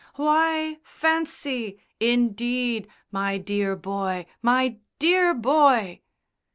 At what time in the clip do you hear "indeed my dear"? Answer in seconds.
1.99-3.75